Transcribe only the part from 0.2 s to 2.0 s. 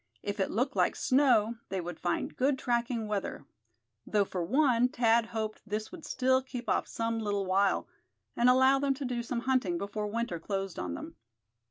If it looked like snow they would